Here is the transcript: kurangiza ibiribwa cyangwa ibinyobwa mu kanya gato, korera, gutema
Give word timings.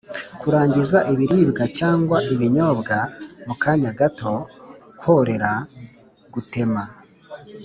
kurangiza 0.41 0.97
ibiribwa 1.11 1.63
cyangwa 1.77 2.17
ibinyobwa 2.33 2.97
mu 3.45 3.55
kanya 3.61 3.91
gato, 3.99 4.33
korera, 5.01 5.51
gutema 6.33 6.83